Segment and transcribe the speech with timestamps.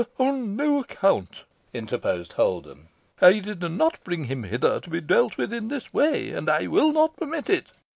[0.17, 1.45] "On no account,"
[1.75, 2.87] interposed Holden.
[3.21, 6.65] "I did not bring him hither to be dealt with in this way, and I
[6.65, 7.71] will not permit it.